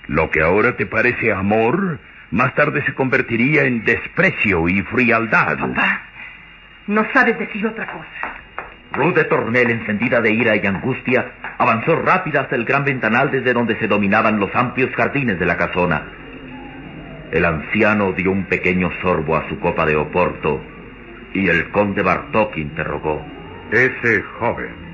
Lo 0.09 0.31
que 0.31 0.43
ahora 0.43 0.77
te 0.77 0.87
parece 0.87 1.33
amor, 1.33 1.99
más 2.31 2.55
tarde 2.55 2.85
se 2.85 2.95
convertiría 2.95 3.63
en 3.63 3.85
desprecio 3.85 4.69
y 4.69 4.83
frialdad. 4.83 5.59
Papá, 5.59 6.03
no 6.87 7.07
sabes 7.13 7.39
decir 7.39 7.67
otra 7.67 7.87
cosa. 7.87 8.37
Ruth 8.93 9.15
de 9.15 9.25
Tornel, 9.25 9.71
encendida 9.71 10.21
de 10.21 10.33
ira 10.33 10.57
y 10.57 10.67
angustia, 10.67 11.33
avanzó 11.59 11.97
rápida 11.97 12.43
hasta 12.43 12.57
el 12.57 12.65
gran 12.65 12.85
ventanal 12.85 13.31
desde 13.31 13.53
donde 13.53 13.77
se 13.79 13.89
dominaban 13.89 14.39
los 14.39 14.55
amplios 14.55 14.95
jardines 14.95 15.39
de 15.39 15.47
la 15.47 15.57
casona. 15.57 16.03
El 17.33 17.45
anciano 17.45 18.13
dio 18.13 18.31
un 18.31 18.45
pequeño 18.45 18.91
sorbo 19.03 19.37
a 19.37 19.49
su 19.49 19.59
copa 19.59 19.85
de 19.85 19.97
oporto 19.97 20.63
y 21.35 21.49
el 21.49 21.71
conde 21.71 22.03
Bartok 22.03 22.57
interrogó. 22.57 23.25
Ese 23.73 24.23
joven, 24.39 24.86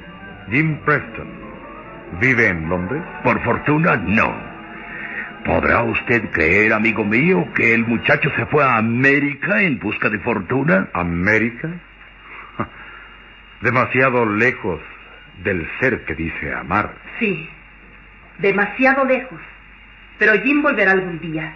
Jim 0.53 0.77
Preston, 0.85 1.29
¿vive 2.21 2.49
en 2.49 2.69
Londres? 2.69 3.03
Por 3.25 3.43
fortuna, 3.43 3.97
no. 3.97 4.37
¿Podrá 5.47 5.83
usted 5.83 6.31
creer, 6.31 6.75
amigo 6.75 7.05
mío, 7.05 7.49
que 7.55 7.73
el 7.73 7.87
muchacho 7.87 8.31
se 8.37 8.45
fue 8.45 8.63
a 8.63 8.77
América 8.77 9.63
en 9.63 9.79
busca 9.79 10.11
de 10.11 10.19
fortuna? 10.19 10.89
¿América? 10.93 11.71
Demasiado 13.63 14.27
lejos 14.27 14.79
del 15.43 15.67
ser 15.81 16.05
que 16.05 16.15
dice 16.15 16.53
amar. 16.53 16.91
Sí, 17.19 17.49
demasiado 18.37 19.07
lejos. 19.07 19.41
Pero 20.19 20.35
Jim 20.43 20.61
volverá 20.61 20.93
algún 20.93 21.19
día, 21.19 21.55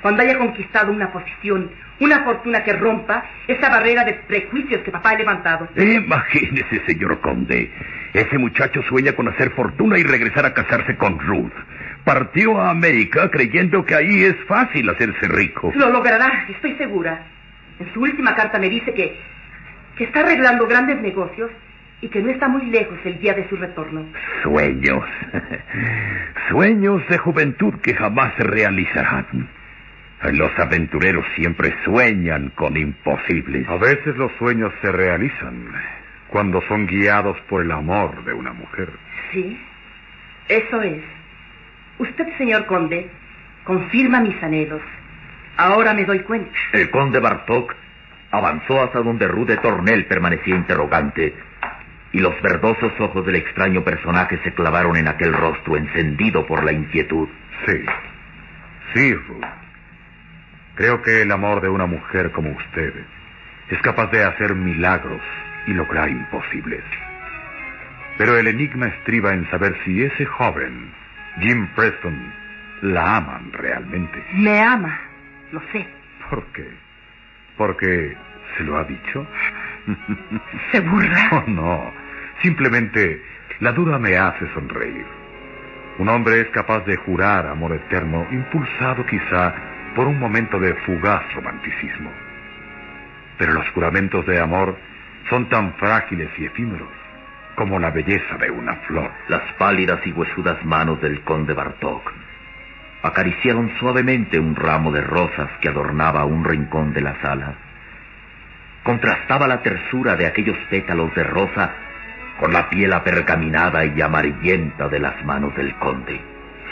cuando 0.00 0.22
haya 0.22 0.38
conquistado 0.38 0.90
una 0.90 1.12
posición, 1.12 1.70
una 2.00 2.24
fortuna 2.24 2.64
que 2.64 2.72
rompa 2.72 3.24
esa 3.46 3.68
barrera 3.68 4.04
de 4.04 4.14
prejuicios 4.14 4.80
que 4.82 4.90
papá 4.90 5.10
ha 5.10 5.18
levantado. 5.18 5.68
Imagínese, 5.76 6.82
señor 6.86 7.20
conde. 7.20 7.70
Ese 8.18 8.36
muchacho 8.36 8.82
sueña 8.82 9.12
con 9.12 9.28
hacer 9.28 9.52
fortuna 9.52 9.96
y 9.96 10.02
regresar 10.02 10.44
a 10.44 10.52
casarse 10.52 10.96
con 10.96 11.20
Ruth. 11.20 11.52
Partió 12.02 12.60
a 12.60 12.70
América 12.70 13.30
creyendo 13.30 13.84
que 13.84 13.94
ahí 13.94 14.24
es 14.24 14.34
fácil 14.48 14.90
hacerse 14.90 15.28
rico. 15.28 15.70
Lo 15.76 15.88
logrará, 15.90 16.46
estoy 16.48 16.74
segura. 16.74 17.22
En 17.78 17.94
su 17.94 18.00
última 18.00 18.34
carta 18.34 18.58
me 18.58 18.68
dice 18.68 18.92
que, 18.92 19.20
que 19.96 20.02
está 20.02 20.20
arreglando 20.20 20.66
grandes 20.66 21.00
negocios 21.00 21.52
y 22.00 22.08
que 22.08 22.20
no 22.20 22.30
está 22.30 22.48
muy 22.48 22.66
lejos 22.66 22.98
el 23.04 23.20
día 23.20 23.34
de 23.34 23.48
su 23.48 23.54
retorno. 23.54 24.04
Sueños. 24.42 25.04
Sueños 26.50 27.00
de 27.08 27.18
juventud 27.18 27.74
que 27.82 27.94
jamás 27.94 28.34
se 28.36 28.42
realizarán. 28.42 29.48
Los 30.32 30.50
aventureros 30.58 31.24
siempre 31.36 31.72
sueñan 31.84 32.50
con 32.56 32.76
imposibles. 32.76 33.68
A 33.68 33.76
veces 33.76 34.16
los 34.16 34.32
sueños 34.40 34.72
se 34.82 34.90
realizan 34.90 35.68
cuando 36.28 36.62
son 36.68 36.86
guiados 36.86 37.38
por 37.48 37.62
el 37.62 37.70
amor 37.70 38.24
de 38.24 38.32
una 38.32 38.52
mujer. 38.52 38.90
Sí, 39.32 39.60
eso 40.48 40.82
es. 40.82 41.02
Usted, 41.98 42.26
señor 42.38 42.66
conde, 42.66 43.10
confirma 43.64 44.20
mis 44.20 44.40
anhelos. 44.42 44.82
Ahora 45.56 45.92
me 45.94 46.04
doy 46.04 46.20
cuenta. 46.20 46.50
El 46.72 46.90
conde 46.90 47.18
Bartok 47.18 47.74
avanzó 48.30 48.82
hasta 48.82 49.00
donde 49.00 49.26
Ruth 49.26 49.48
de 49.48 49.56
Tornel 49.56 50.06
permanecía 50.06 50.54
interrogante, 50.54 51.34
y 52.12 52.20
los 52.20 52.40
verdosos 52.40 52.92
ojos 53.00 53.26
del 53.26 53.36
extraño 53.36 53.82
personaje 53.82 54.38
se 54.42 54.54
clavaron 54.54 54.96
en 54.96 55.08
aquel 55.08 55.32
rostro 55.32 55.76
encendido 55.76 56.46
por 56.46 56.64
la 56.64 56.72
inquietud. 56.72 57.28
Sí, 57.66 57.84
sí, 58.94 59.14
Ruth. 59.14 59.44
Creo 60.74 61.02
que 61.02 61.22
el 61.22 61.32
amor 61.32 61.60
de 61.60 61.68
una 61.68 61.86
mujer 61.86 62.30
como 62.30 62.50
usted 62.50 62.94
es 63.70 63.80
capaz 63.82 64.10
de 64.10 64.24
hacer 64.24 64.54
milagros 64.54 65.20
y 65.66 65.72
lograr 65.72 66.08
imposibles. 66.08 66.82
Pero 68.16 68.36
el 68.36 68.48
enigma 68.48 68.86
estriba 68.86 69.32
en 69.32 69.48
saber 69.50 69.76
si 69.84 70.02
ese 70.02 70.24
joven, 70.24 70.92
Jim 71.40 71.68
Preston, 71.76 72.32
la 72.82 73.16
aman 73.16 73.52
realmente. 73.52 74.24
Me 74.34 74.60
ama, 74.60 74.98
lo 75.52 75.60
sé. 75.72 75.86
¿Por 76.28 76.44
qué? 76.46 76.68
¿Porque 77.56 78.16
se 78.56 78.64
lo 78.64 78.78
ha 78.78 78.84
dicho? 78.84 79.26
¿Se 80.72 80.80
burla? 80.80 81.28
Oh, 81.32 81.44
no. 81.46 81.92
Simplemente 82.42 83.22
la 83.60 83.72
duda 83.72 83.98
me 83.98 84.16
hace 84.16 84.52
sonreír. 84.54 85.06
Un 85.98 86.08
hombre 86.08 86.40
es 86.40 86.48
capaz 86.50 86.84
de 86.86 86.96
jurar 86.96 87.46
amor 87.46 87.72
eterno, 87.72 88.26
impulsado 88.30 89.04
quizá 89.06 89.54
por 89.96 90.06
un 90.06 90.18
momento 90.18 90.60
de 90.60 90.74
fugaz 90.86 91.22
romanticismo. 91.34 92.10
Pero 93.38 93.52
los 93.52 93.68
juramentos 93.70 94.26
de 94.26 94.40
amor 94.40 94.76
son 95.30 95.48
tan 95.48 95.74
frágiles 95.74 96.28
y 96.38 96.46
efímeros 96.46 96.88
como 97.54 97.78
la 97.78 97.90
belleza 97.90 98.36
de 98.38 98.50
una 98.50 98.76
flor. 98.86 99.10
Las 99.28 99.42
pálidas 99.58 100.00
y 100.06 100.12
huesudas 100.12 100.64
manos 100.64 101.00
del 101.00 101.22
conde 101.22 101.54
Bartok 101.54 102.12
acariciaron 103.02 103.72
suavemente 103.78 104.38
un 104.38 104.54
ramo 104.54 104.92
de 104.92 105.00
rosas 105.00 105.50
que 105.60 105.68
adornaba 105.68 106.24
un 106.24 106.44
rincón 106.44 106.92
de 106.92 107.00
la 107.00 107.20
sala. 107.20 107.54
Contrastaba 108.82 109.46
la 109.46 109.62
tersura 109.62 110.16
de 110.16 110.26
aquellos 110.26 110.56
pétalos 110.70 111.14
de 111.14 111.24
rosa 111.24 111.72
con 112.38 112.52
la 112.52 112.68
piel 112.68 112.92
apergaminada 112.92 113.84
y 113.84 114.00
amarillenta 114.00 114.88
de 114.88 115.00
las 115.00 115.24
manos 115.24 115.54
del 115.56 115.74
conde. 115.76 116.20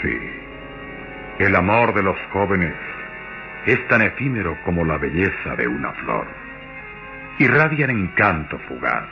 Sí. 0.03 0.19
El 1.39 1.55
amor 1.57 1.95
de 1.95 2.03
los 2.03 2.17
jóvenes 2.33 2.75
es 3.67 3.87
tan 3.89 4.03
efímero 4.03 4.57
como 4.65 4.85
la 4.85 4.99
belleza 4.99 5.57
de 5.57 5.67
una 5.67 5.93
flor. 5.93 6.46
Irradian 7.39 7.91
encanto 7.91 8.59
fugaz, 8.61 9.05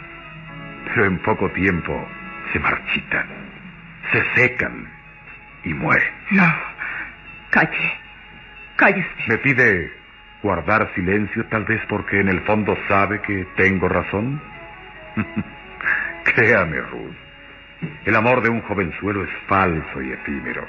pero 0.87 1.05
en 1.05 1.19
poco 1.19 1.51
tiempo 1.51 2.09
se 2.53 2.59
marchitan, 2.59 3.27
se 4.13 4.25
secan 4.35 4.89
y 5.65 5.75
mueren. 5.75 6.13
No, 6.31 6.55
calle, 7.51 7.99
calle 8.77 9.01
usted. 9.01 9.29
¿Me 9.29 9.39
pide 9.39 9.93
guardar 10.43 10.91
silencio 10.95 11.45
tal 11.47 11.65
vez 11.65 11.83
porque 11.87 12.21
en 12.21 12.29
el 12.29 12.41
fondo 12.43 12.77
sabe 12.89 13.21
que 13.21 13.47
tengo 13.57 13.89
razón? 13.89 14.41
Créame, 16.25 16.81
Ruth, 16.81 17.15
el 18.07 18.17
amor 18.17 18.43
de 18.43 18.49
un 18.49 18.63
jovenzuelo 18.63 19.25
es 19.25 19.31
falso 19.47 20.01
y 20.01 20.13
efímero. 20.13 20.67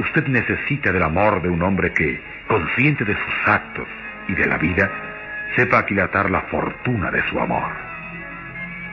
usted 0.00 0.26
necesita 0.26 0.92
del 0.92 1.02
amor 1.02 1.40
de 1.40 1.48
un 1.48 1.62
hombre 1.62 1.92
que, 1.92 2.20
consciente 2.46 3.04
de 3.04 3.14
sus 3.14 3.48
actos 3.48 3.88
y 4.28 4.34
de 4.34 4.46
la 4.46 4.58
vida, 4.58 5.09
sepa 5.56 5.78
aquilatar 5.78 6.30
la 6.30 6.42
fortuna 6.42 7.10
de 7.10 7.22
su 7.28 7.38
amor. 7.38 7.72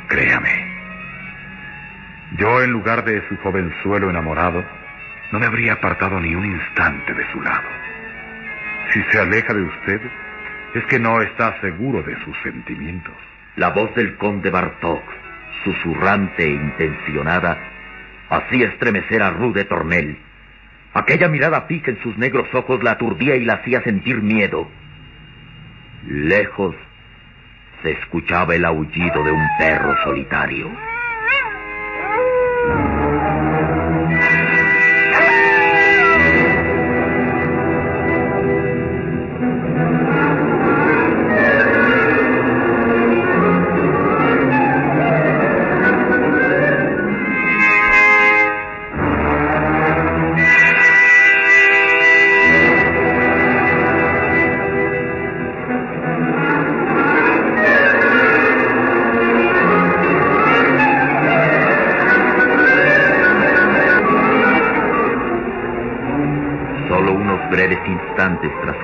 Créame, 0.07 0.77
yo 2.37 2.61
en 2.61 2.71
lugar 2.71 3.05
de 3.05 3.25
su 3.29 3.37
jovenzuelo 3.37 4.09
enamorado, 4.09 4.63
no 5.31 5.39
me 5.39 5.45
habría 5.45 5.73
apartado 5.73 6.19
ni 6.19 6.35
un 6.35 6.45
instante 6.45 7.13
de 7.13 7.31
su 7.31 7.41
lado. 7.41 7.67
Si 8.91 9.01
se 9.11 9.19
aleja 9.19 9.53
de 9.53 9.63
usted, 9.63 10.01
es 10.73 10.85
que 10.85 10.99
no 10.99 11.21
está 11.21 11.59
seguro 11.61 12.03
de 12.03 12.15
sus 12.23 12.37
sentimientos. 12.43 13.13
La 13.55 13.69
voz 13.69 13.93
del 13.95 14.17
conde 14.17 14.49
Bartok, 14.49 15.01
susurrante 15.63 16.43
e 16.43 16.51
intencionada, 16.51 17.57
hacía 18.29 18.67
estremecer 18.67 19.21
a 19.21 19.31
Rude 19.31 19.65
Tornel. 19.65 20.17
Aquella 20.93 21.29
mirada 21.29 21.61
fija 21.61 21.91
en 21.91 22.01
sus 22.01 22.17
negros 22.17 22.53
ojos 22.53 22.83
la 22.83 22.91
aturdía 22.91 23.35
y 23.35 23.45
la 23.45 23.53
hacía 23.55 23.81
sentir 23.83 24.21
miedo. 24.21 24.69
Lejos 26.07 26.73
se 27.83 27.91
escuchaba 27.91 28.55
el 28.55 28.63
aullido 28.63 29.23
de 29.23 29.31
un 29.31 29.45
perro 29.59 29.93
solitario. 30.05 30.71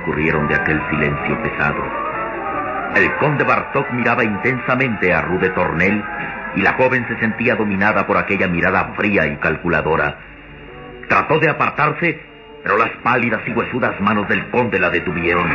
De 0.05 0.55
aquel 0.55 0.81
silencio 0.89 1.41
pesado. 1.41 1.81
El 2.95 3.15
conde 3.15 3.43
Bartok 3.43 3.89
miraba 3.91 4.23
intensamente 4.23 5.13
a 5.13 5.21
Rude 5.21 5.49
Tornel 5.51 6.03
y 6.55 6.61
la 6.61 6.73
joven 6.73 7.07
se 7.07 7.17
sentía 7.19 7.55
dominada 7.55 8.05
por 8.05 8.17
aquella 8.17 8.47
mirada 8.47 8.93
fría 8.95 9.25
y 9.27 9.37
calculadora. 9.37 10.17
Trató 11.07 11.39
de 11.39 11.49
apartarse, 11.49 12.21
pero 12.63 12.77
las 12.77 12.91
pálidas 13.01 13.41
y 13.47 13.51
huesudas 13.51 13.99
manos 14.01 14.27
del 14.27 14.49
conde 14.49 14.79
la 14.79 14.89
detuvieron. 14.89 15.47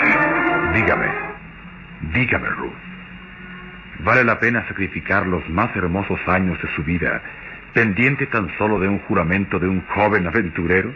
Dígame, 0.74 1.08
dígame, 2.14 2.48
Ruth. 2.48 2.72
¿Vale 4.00 4.24
la 4.24 4.40
pena 4.40 4.66
sacrificar 4.66 5.26
los 5.26 5.46
más 5.50 5.74
hermosos 5.76 6.20
años 6.26 6.60
de 6.62 6.68
su 6.74 6.82
vida 6.84 7.20
pendiente 7.74 8.26
tan 8.26 8.48
solo 8.56 8.80
de 8.80 8.88
un 8.88 9.00
juramento 9.00 9.58
de 9.58 9.68
un 9.68 9.84
joven 9.88 10.26
aventurero? 10.26 10.90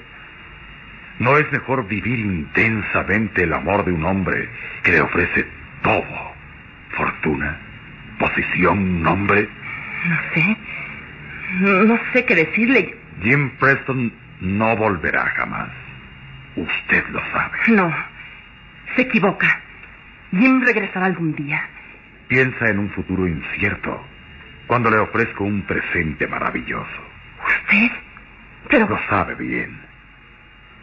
¿No 1.22 1.38
es 1.38 1.50
mejor 1.52 1.86
vivir 1.86 2.18
intensamente 2.18 3.44
el 3.44 3.52
amor 3.52 3.84
de 3.84 3.92
un 3.92 4.04
hombre 4.04 4.48
que 4.82 4.90
le 4.90 5.02
ofrece 5.02 5.46
todo? 5.84 6.34
Fortuna, 6.96 7.60
posición, 8.18 9.04
nombre. 9.04 9.48
No 10.04 10.16
sé. 10.34 10.56
No 11.86 12.00
sé 12.12 12.24
qué 12.24 12.34
decirle. 12.34 12.96
Jim 13.22 13.50
Preston 13.50 14.12
no 14.40 14.76
volverá 14.76 15.26
jamás. 15.36 15.68
Usted 16.56 17.06
lo 17.10 17.20
sabe. 17.30 17.56
No. 17.68 17.94
Se 18.96 19.02
equivoca. 19.02 19.60
Jim 20.32 20.60
regresará 20.64 21.06
algún 21.06 21.36
día. 21.36 21.62
Piensa 22.26 22.68
en 22.68 22.80
un 22.80 22.90
futuro 22.90 23.28
incierto, 23.28 24.04
cuando 24.66 24.90
le 24.90 24.96
ofrezco 24.96 25.44
un 25.44 25.62
presente 25.62 26.26
maravilloso. 26.26 27.00
¿Usted? 27.46 27.92
Pero... 28.68 28.88
Lo 28.88 28.98
sabe 29.08 29.36
bien. 29.36 29.91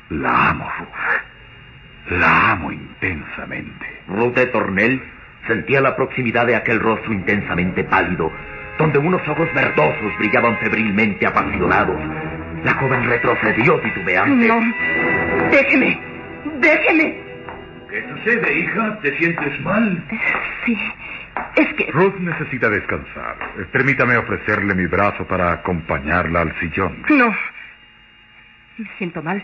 La 0.09 0.49
amo, 0.49 0.67
Ruth. 0.79 2.19
La 2.19 2.51
amo 2.51 2.71
intensamente. 2.71 4.01
Ruth 4.07 4.33
de 4.33 4.47
Tornel 4.47 5.01
sentía 5.47 5.81
la 5.81 5.95
proximidad 5.95 6.47
de 6.47 6.55
aquel 6.55 6.79
rostro 6.79 7.13
intensamente 7.13 7.83
pálido, 7.83 8.31
donde 8.79 8.97
unos 8.97 9.27
ojos 9.27 9.47
verdosos 9.53 10.17
brillaban 10.17 10.57
febrilmente 10.57 11.27
apasionados. 11.27 11.99
La 12.63 12.73
joven 12.73 13.07
retrocedió 13.07 13.79
titubeante. 13.81 14.47
No. 14.47 14.59
Déjeme. 15.51 15.99
Déjeme. 16.59 17.29
¿Qué 17.89 18.05
sucede, 18.09 18.59
hija? 18.59 18.99
¿Te 19.01 19.17
sientes 19.17 19.61
mal? 19.61 20.03
Sí. 20.65 20.77
Es 21.55 21.73
que... 21.75 21.91
Ruth 21.91 22.15
necesita 22.19 22.69
descansar. 22.69 23.37
Permítame 23.71 24.17
ofrecerle 24.17 24.75
mi 24.75 24.87
brazo 24.87 25.25
para 25.25 25.53
acompañarla 25.53 26.41
al 26.41 26.59
sillón. 26.59 27.03
No. 27.09 27.33
Me 28.77 28.89
siento 28.97 29.21
mal. 29.21 29.43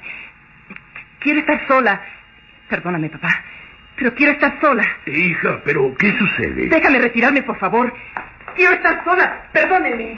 Quiero 1.25 1.39
estar 1.39 1.67
sola. 1.67 1.99
Perdóname, 2.69 3.09
papá. 3.09 3.29
Pero 3.95 4.13
quiero 4.13 4.33
estar 4.33 4.61
sola. 4.61 4.85
Hija, 5.07 5.59
pero 5.65 5.95
¿qué 5.97 6.15
sucede? 6.19 6.67
Déjame 6.67 6.99
retirarme, 6.99 7.41
por 7.41 7.57
favor. 7.57 7.91
Quiero 8.55 8.73
estar 8.75 9.03
sola. 9.03 9.47
Perdóneme. 9.51 10.15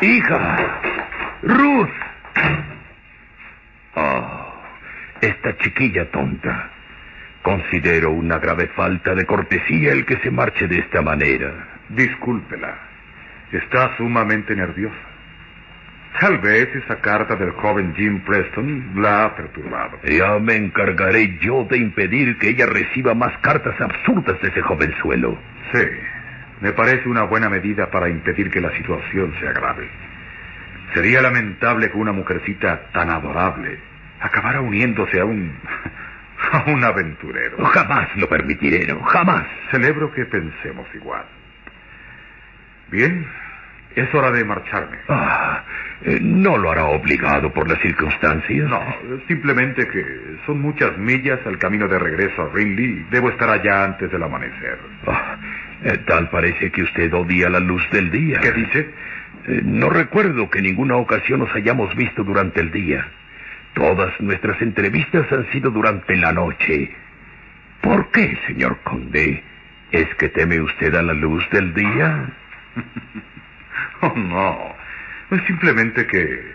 Hija. 0.00 0.56
Ruth. 1.42 1.90
Oh, 3.94 4.54
esta 5.20 5.56
chiquilla 5.58 6.10
tonta. 6.10 6.68
Considero 7.42 8.10
una 8.10 8.40
grave 8.40 8.66
falta 8.74 9.14
de 9.14 9.24
cortesía 9.24 9.92
el 9.92 10.04
que 10.04 10.16
se 10.16 10.32
marche 10.32 10.66
de 10.66 10.80
esta 10.80 11.00
manera. 11.00 11.52
Discúlpela. 11.90 12.76
Está 13.52 13.96
sumamente 13.96 14.56
nerviosa. 14.56 15.07
Tal 16.20 16.38
vez 16.38 16.68
esa 16.74 17.00
carta 17.00 17.36
del 17.36 17.52
joven 17.52 17.94
Jim 17.94 18.20
Preston 18.24 18.92
la 18.96 19.24
ha 19.24 19.36
perturbado. 19.36 20.00
Ya 20.02 20.38
me 20.40 20.56
encargaré 20.56 21.38
yo 21.40 21.64
de 21.70 21.78
impedir 21.78 22.36
que 22.38 22.48
ella 22.48 22.66
reciba 22.66 23.14
más 23.14 23.38
cartas 23.38 23.80
absurdas 23.80 24.40
de 24.42 24.48
ese 24.48 24.60
jovenzuelo. 24.62 25.38
Sí, 25.72 25.86
me 26.60 26.72
parece 26.72 27.08
una 27.08 27.22
buena 27.22 27.48
medida 27.48 27.88
para 27.90 28.08
impedir 28.08 28.50
que 28.50 28.60
la 28.60 28.76
situación 28.76 29.32
se 29.38 29.46
agrave. 29.46 29.88
Sería 30.94 31.22
lamentable 31.22 31.88
que 31.88 31.96
una 31.96 32.12
mujercita 32.12 32.90
tan 32.92 33.10
adorable 33.10 33.78
acabara 34.20 34.60
uniéndose 34.60 35.20
a 35.20 35.24
un... 35.24 35.52
a 36.52 36.70
un 36.70 36.82
aventurero. 36.82 37.64
Jamás 37.64 38.08
lo 38.16 38.28
permitiré, 38.28 38.86
no, 38.86 39.02
jamás. 39.02 39.46
Celebro 39.70 40.12
que 40.12 40.24
pensemos 40.24 40.86
igual. 40.94 41.24
Bien, 42.90 43.26
es 43.98 44.14
hora 44.14 44.30
de 44.30 44.44
marcharme. 44.44 44.98
Ah, 45.08 45.64
eh, 46.02 46.18
¿No 46.22 46.56
lo 46.56 46.70
hará 46.70 46.84
obligado 46.84 47.52
por 47.52 47.68
las 47.68 47.80
circunstancias? 47.80 48.68
No, 48.68 48.80
simplemente 49.26 49.88
que 49.88 50.04
son 50.46 50.60
muchas 50.60 50.96
millas 50.96 51.40
al 51.44 51.58
camino 51.58 51.88
de 51.88 51.98
regreso 51.98 52.42
a 52.42 52.54
Rinley 52.54 53.06
debo 53.10 53.30
estar 53.30 53.50
allá 53.50 53.84
antes 53.84 54.10
del 54.10 54.22
amanecer. 54.22 54.78
Ah, 55.06 55.36
eh, 55.84 55.98
tal 56.06 56.30
parece 56.30 56.70
que 56.70 56.82
usted 56.82 57.12
odia 57.12 57.48
la 57.48 57.60
luz 57.60 57.82
del 57.90 58.10
día. 58.10 58.38
¿Qué 58.40 58.52
dice? 58.52 58.90
Eh, 59.46 59.60
no 59.64 59.90
recuerdo 59.90 60.48
que 60.50 60.58
en 60.58 60.66
ninguna 60.66 60.96
ocasión 60.96 61.40
nos 61.40 61.54
hayamos 61.54 61.94
visto 61.96 62.22
durante 62.22 62.60
el 62.60 62.70
día. 62.70 63.06
Todas 63.74 64.20
nuestras 64.20 64.60
entrevistas 64.62 65.30
han 65.32 65.50
sido 65.50 65.70
durante 65.70 66.16
la 66.16 66.32
noche. 66.32 66.90
¿Por 67.80 68.10
qué, 68.10 68.38
señor 68.46 68.78
conde? 68.82 69.42
¿Es 69.90 70.14
que 70.16 70.28
teme 70.28 70.60
usted 70.60 70.94
a 70.94 71.02
la 71.02 71.14
luz 71.14 71.48
del 71.50 71.74
día? 71.74 72.28
oh, 74.02 74.14
no. 74.16 74.74
Es 75.30 75.42
simplemente 75.46 76.06
que 76.06 76.52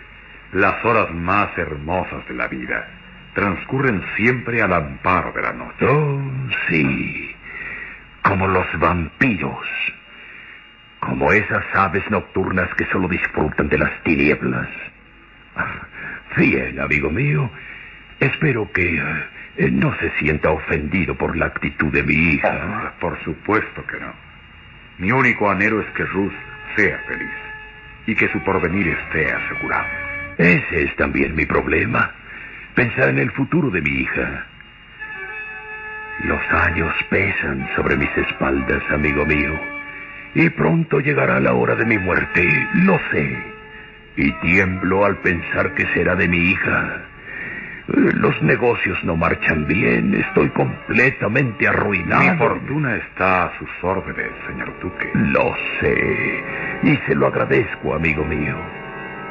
las 0.52 0.84
horas 0.84 1.10
más 1.12 1.56
hermosas 1.56 2.26
de 2.28 2.34
la 2.34 2.48
vida 2.48 2.88
transcurren 3.34 4.02
siempre 4.16 4.62
al 4.62 4.72
amparo 4.72 5.32
de 5.32 5.42
la 5.42 5.52
noche. 5.52 5.86
Oh, 5.86 6.22
sí. 6.68 7.36
Como 8.22 8.46
los 8.48 8.66
vampiros. 8.78 9.66
Como 11.00 11.32
esas 11.32 11.64
aves 11.74 12.08
nocturnas 12.10 12.72
que 12.76 12.86
solo 12.86 13.08
disfrutan 13.08 13.68
de 13.68 13.78
las 13.78 14.02
tinieblas. 14.02 14.68
Bien, 16.36 16.80
amigo 16.80 17.10
mío. 17.10 17.50
Espero 18.20 18.70
que 18.72 19.02
eh, 19.56 19.70
no 19.70 19.94
se 19.98 20.10
sienta 20.18 20.50
ofendido 20.50 21.14
por 21.16 21.36
la 21.36 21.46
actitud 21.46 21.92
de 21.92 22.02
mi 22.02 22.14
hija. 22.14 22.48
Ah, 22.48 22.92
por 22.98 23.22
supuesto 23.22 23.86
que 23.86 24.00
no. 24.00 24.12
Mi 24.98 25.12
único 25.12 25.50
anhelo 25.50 25.80
es 25.80 25.90
que 25.90 26.04
Ruth 26.04 26.32
sea 26.76 26.98
feliz 27.08 27.30
y 28.06 28.14
que 28.14 28.28
su 28.28 28.40
porvenir 28.40 28.88
esté 28.88 29.32
asegurado. 29.32 29.86
Ese 30.38 30.82
es 30.84 30.96
también 30.96 31.34
mi 31.34 31.46
problema. 31.46 32.10
Pensar 32.74 33.08
en 33.10 33.18
el 33.18 33.30
futuro 33.32 33.70
de 33.70 33.80
mi 33.80 33.90
hija. 33.90 34.46
Los 36.24 36.40
años 36.50 36.92
pesan 37.08 37.68
sobre 37.76 37.96
mis 37.96 38.10
espaldas, 38.16 38.82
amigo 38.90 39.24
mío. 39.26 39.58
Y 40.34 40.48
pronto 40.50 41.00
llegará 41.00 41.40
la 41.40 41.54
hora 41.54 41.76
de 41.76 41.84
mi 41.84 41.98
muerte, 41.98 42.68
lo 42.74 42.98
sé. 43.10 43.54
y 44.16 44.30
tiemblo 44.40 45.04
al 45.04 45.16
pensar 45.18 45.74
que 45.74 45.86
será 45.94 46.14
de 46.14 46.28
mi 46.28 46.38
hija. 46.38 47.02
Los 47.86 48.40
negocios 48.40 49.02
no 49.04 49.14
marchan 49.14 49.66
bien, 49.66 50.14
estoy 50.14 50.48
completamente 50.50 51.68
arruinado. 51.68 52.32
Mi 52.32 52.38
fortuna 52.38 52.96
está 52.96 53.44
a 53.44 53.58
sus 53.58 53.68
órdenes, 53.82 54.30
señor 54.46 54.72
Duque. 54.80 55.10
Lo 55.12 55.54
sé, 55.80 56.44
y 56.82 56.96
se 57.06 57.14
lo 57.14 57.26
agradezco, 57.26 57.94
amigo 57.94 58.24
mío. 58.24 58.56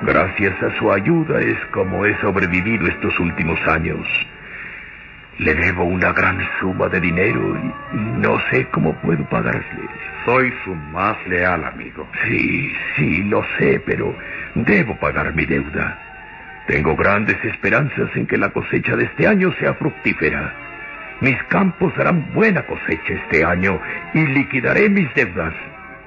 Gracias 0.03 0.61
a 0.61 0.77
su 0.77 0.91
ayuda 0.91 1.39
es 1.39 1.57
como 1.71 2.05
he 2.05 2.15
sobrevivido 2.21 2.87
estos 2.87 3.19
últimos 3.19 3.59
años. 3.67 4.05
Le 5.39 5.55
debo 5.55 5.85
una 5.85 6.11
gran 6.11 6.39
suma 6.59 6.89
de 6.89 6.99
dinero 6.99 7.57
y 7.91 7.97
no 8.19 8.39
sé 8.51 8.67
cómo 8.67 8.93
puedo 9.01 9.23
pagarle. 9.29 9.89
Soy 10.25 10.53
su 10.63 10.75
más 10.75 11.17
leal 11.27 11.63
amigo. 11.63 12.07
Sí, 12.27 12.71
sí, 12.95 13.23
lo 13.23 13.43
sé, 13.57 13.81
pero 13.83 14.15
debo 14.53 14.95
pagar 14.99 15.33
mi 15.33 15.45
deuda. 15.45 16.12
Tengo 16.67 16.95
grandes 16.95 17.43
esperanzas 17.43 18.09
en 18.15 18.25
que 18.25 18.37
la 18.37 18.49
cosecha 18.49 18.95
de 18.95 19.05
este 19.05 19.27
año 19.27 19.51
sea 19.59 19.73
fructífera. 19.73 20.53
Mis 21.19 21.41
campos 21.43 21.93
darán 21.97 22.33
buena 22.33 22.65
cosecha 22.65 23.13
este 23.13 23.43
año 23.43 23.79
y 24.13 24.25
liquidaré 24.27 24.89
mis 24.89 25.13
deudas. 25.13 25.53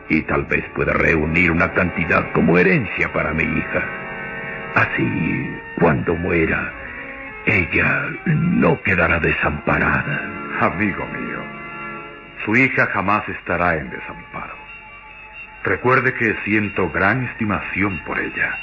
Y 0.09 0.23
tal 0.23 0.45
vez 0.45 0.65
pueda 0.75 0.93
reunir 0.95 1.51
una 1.51 1.73
cantidad 1.75 2.33
como 2.33 2.57
herencia 2.57 3.13
para 3.13 3.35
mi 3.35 3.43
hija. 3.43 3.83
Así, 4.77 5.51
cuando 5.79 6.15
muera, 6.15 6.73
ella 7.45 8.07
no 8.25 8.81
quedará 8.83 9.19
desamparada. 9.21 10.33
Amigo 10.61 11.05
mío, 11.07 11.41
su 12.45 12.57
hija 12.57 12.87
jamás 12.87 13.29
estará 13.29 13.77
en 13.77 13.91
desamparo. 13.91 14.55
Recuerde 15.65 16.15
que 16.15 16.35
siento 16.45 16.89
gran 16.91 17.25
estimación 17.25 17.99
por 18.07 18.19
ella 18.19 18.57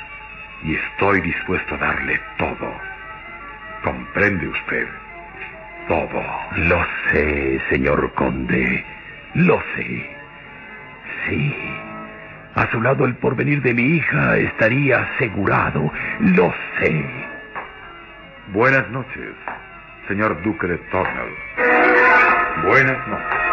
y 0.63 0.75
estoy 0.75 1.21
dispuesto 1.21 1.75
a 1.75 1.77
darle 1.77 2.19
todo. 2.37 2.73
¿Comprende 3.83 4.47
usted? 4.47 4.87
Todo. 5.87 6.23
Lo 6.57 6.85
sé, 7.11 7.61
señor 7.69 8.13
conde. 8.13 8.85
Lo 9.33 9.61
sé. 9.75 10.15
Sí. 11.27 11.55
A 12.55 12.67
su 12.71 12.81
lado 12.81 13.05
el 13.05 13.15
porvenir 13.15 13.61
de 13.61 13.73
mi 13.73 13.97
hija 13.97 14.37
estaría 14.37 14.99
asegurado. 14.99 15.91
Lo 16.19 16.53
sé. 16.79 17.05
Buenas 18.49 18.87
noches, 18.89 19.33
señor 20.07 20.41
Duque 20.43 20.67
de 20.67 20.77
Tornell. 20.91 21.33
Buenas 22.63 23.07
noches. 23.07 23.43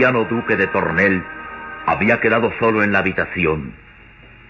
Anciano 0.00 0.24
duque 0.24 0.56
de 0.56 0.66
Tornel 0.68 1.22
había 1.84 2.20
quedado 2.20 2.50
solo 2.58 2.82
en 2.82 2.90
la 2.90 3.00
habitación. 3.00 3.74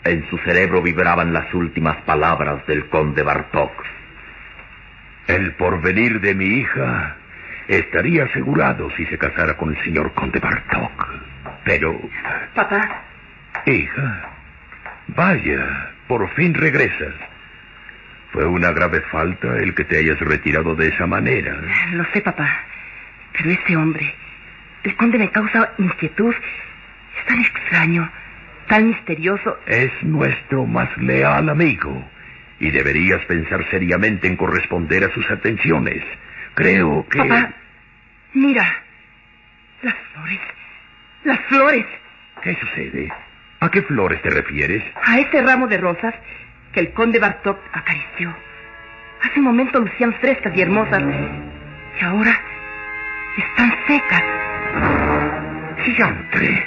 En 0.04 0.24
su 0.30 0.38
cerebro 0.38 0.80
vibraban 0.80 1.32
las 1.32 1.52
últimas 1.52 1.96
palabras 2.02 2.64
del 2.68 2.88
conde 2.88 3.24
Bartok. 3.24 3.72
El 5.26 5.52
porvenir 5.54 6.20
de 6.20 6.36
mi 6.36 6.44
hija 6.44 7.16
estaría 7.66 8.26
asegurado 8.26 8.90
si 8.96 9.04
se 9.06 9.18
casara 9.18 9.56
con 9.56 9.74
el 9.74 9.84
señor 9.84 10.12
conde 10.14 10.38
Bartok. 10.38 11.08
Pero... 11.64 11.98
Papá, 12.54 13.02
Hija, 13.66 14.30
vaya, 15.08 15.90
por 16.06 16.32
fin 16.34 16.54
regresas. 16.54 17.14
Fue 18.30 18.46
una 18.46 18.70
grave 18.70 19.00
falta 19.10 19.48
el 19.56 19.74
que 19.74 19.84
te 19.84 19.98
hayas 19.98 20.20
retirado 20.20 20.76
de 20.76 20.86
esa 20.86 21.08
manera. 21.08 21.60
lo 21.94 22.04
sé, 22.12 22.20
papá. 22.20 22.48
Pero 23.32 23.50
ese 23.50 23.76
hombre, 23.76 24.14
el 24.84 24.96
conde 24.96 25.18
me 25.18 25.30
causa 25.30 25.72
inquietud. 25.78 26.34
Es 26.34 27.26
tan 27.26 27.40
extraño, 27.40 28.10
tan 28.68 28.88
misterioso. 28.88 29.58
Es 29.66 29.90
nuestro 30.02 30.66
más 30.66 30.88
leal 30.98 31.48
amigo 31.48 32.04
y 32.58 32.70
deberías 32.70 33.24
pensar 33.26 33.68
seriamente 33.70 34.26
en 34.26 34.36
corresponder 34.36 35.04
a 35.04 35.12
sus 35.12 35.28
atenciones. 35.30 36.02
Creo 36.54 37.06
que... 37.08 37.18
Papá, 37.18 37.52
mira. 38.34 38.64
Las 39.82 39.94
flores. 40.12 40.40
Las 41.24 41.40
flores. 41.40 41.86
¿Qué 42.42 42.56
sucede? 42.56 43.12
¿A 43.60 43.70
qué 43.70 43.82
flores 43.82 44.20
te 44.22 44.30
refieres? 44.30 44.82
A 45.02 45.18
ese 45.18 45.42
ramo 45.42 45.66
de 45.68 45.78
rosas 45.78 46.14
que 46.72 46.80
el 46.80 46.92
conde 46.92 47.18
Bartok 47.18 47.58
acarició. 47.72 48.34
Hace 49.22 49.38
un 49.38 49.44
momento 49.46 49.80
lucían 49.80 50.14
frescas 50.14 50.54
y 50.56 50.62
hermosas. 50.62 51.02
Y 52.00 52.04
ahora 52.04 52.40
están 53.36 53.74
secas. 53.86 54.39
Diantre. 56.00 56.66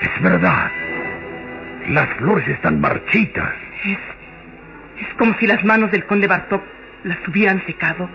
Es 0.00 0.22
verdad. 0.22 0.70
Las 1.88 2.08
flores 2.16 2.48
están 2.48 2.80
marchitas. 2.80 3.52
Es. 3.84 3.98
Es 5.06 5.14
como 5.18 5.34
si 5.38 5.46
las 5.46 5.62
manos 5.64 5.90
del 5.90 6.06
conde 6.06 6.26
Bartok 6.26 6.62
las 7.04 7.18
hubieran 7.28 7.64
secado. 7.66 8.08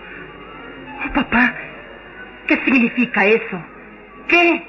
Oh, 1.04 1.12
papá, 1.12 1.54
¿qué 2.46 2.56
significa 2.64 3.24
eso? 3.24 3.62
¿Qué? 4.28 4.66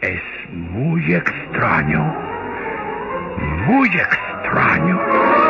Es 0.00 0.22
muy 0.52 1.14
extraño. 1.14 2.16
Muy 3.66 3.88
extraño. 3.88 5.47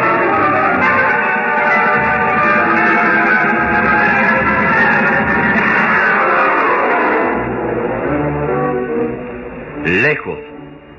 Lejos, 9.89 10.39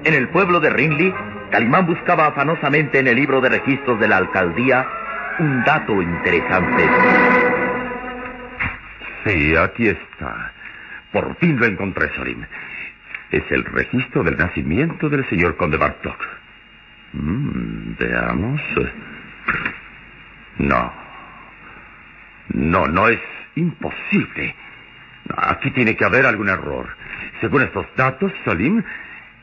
en 0.04 0.13
el 0.13 0.30
pueblo 0.30 0.60
de 0.60 0.69
Rinley, 0.69 1.13
Calimán 1.52 1.86
buscaba 1.86 2.28
afanosamente 2.28 2.99
en 2.99 3.08
el 3.08 3.15
libro 3.15 3.39
de 3.39 3.49
registros 3.49 3.99
de 3.99 4.08
la 4.08 4.17
alcaldía 4.17 4.88
un 5.39 5.63
dato 5.63 6.02
interesante. 6.02 6.89
Sí, 9.23 9.56
aquí 9.56 9.88
está. 9.88 10.52
Por 11.12 11.36
fin 11.38 11.60
lo 11.60 11.65
encontré, 11.65 12.10
Sorin. 12.15 12.45
Es 13.32 13.43
el 13.52 13.63
registro 13.65 14.23
del 14.23 14.38
nacimiento 14.38 15.08
del 15.08 15.28
señor 15.30 15.56
conde 15.56 15.78
Bartok. 15.78 16.19
Mm, 17.13 17.95
veamos. 17.97 18.62
No. 20.58 20.93
No, 22.49 22.88
no 22.88 23.08
es 23.08 23.19
imposible. 23.56 24.56
Aquí 25.38 25.71
tiene 25.71 25.95
que 25.95 26.06
haber 26.06 26.25
algún 26.25 26.49
error. 26.49 26.89
Según 27.41 27.63
estos 27.63 27.86
datos, 27.95 28.32
Solim, 28.45 28.84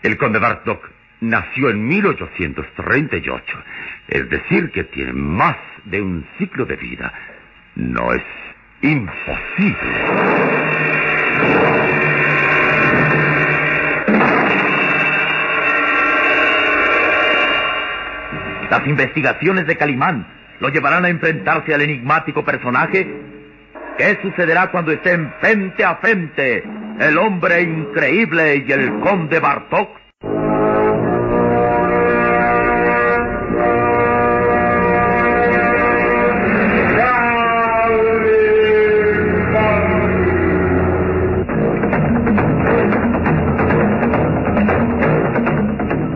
el 0.03 0.17
conde 0.17 0.39
Bartok 0.39 0.89
nació 1.21 1.71
en 1.71 1.87
1838. 1.87 3.59
Es 4.09 4.29
decir, 4.29 4.71
que 4.71 4.85
tiene 4.85 5.12
más 5.12 5.57
de 5.85 6.01
un 6.01 6.27
ciclo 6.39 6.65
de 6.65 6.77
vida. 6.77 7.12
No 7.75 8.12
es 8.12 8.23
imposible. 8.83 9.77
Las 18.71 18.87
investigaciones 18.87 19.67
de 19.67 19.77
Calimán 19.77 20.27
lo 20.61 20.69
llevarán 20.69 21.05
a 21.05 21.09
enfrentarse 21.09 21.75
al 21.75 21.83
enigmático 21.83 22.45
personaje. 22.45 23.36
¿Qué 23.99 24.19
sucederá 24.21 24.71
cuando 24.71 24.93
estén 24.93 25.33
frente 25.41 25.83
a 25.83 25.97
frente 25.97 26.63
el 27.01 27.17
hombre 27.17 27.63
increíble 27.63 28.65
y 28.67 28.71
el 28.71 29.01
conde 29.01 29.41
Bartok? 29.41 29.89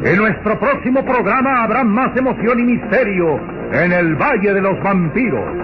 En 0.05 0.17
nuestro 0.17 0.59
próximo 0.59 1.03
programa 1.03 1.63
habrá 1.65 1.83
más 1.83 2.15
emoción 2.15 2.59
y 2.61 2.65
misterio 2.65 3.41
en 3.73 3.93
el 3.93 4.17
Valle 4.17 4.53
de 4.53 4.61
los 4.61 4.83
Vampiros. 4.83 5.57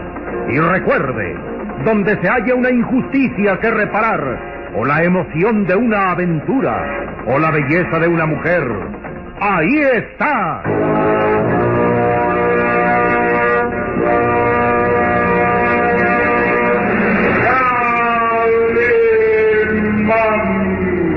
Y 0.49 0.59
recuerde, 0.61 1.56
donde 1.85 2.21
se 2.21 2.29
halla 2.29 2.55
una 2.55 2.71
injusticia 2.71 3.59
que 3.61 3.71
reparar, 3.71 4.73
o 4.75 4.85
la 4.85 5.03
emoción 5.03 5.67
de 5.67 5.77
una 5.77 6.13
aventura, 6.13 7.07
o 7.27 7.39
la 7.39 7.51
belleza 7.51 7.99
de 7.99 8.09
una 8.09 8.27
mujer. 8.27 8.63
Ahí 9.41 9.81
está. 9.81 10.63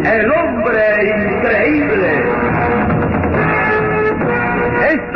El 0.06 0.32
hombre 0.32 0.82
increíble. 1.28 1.99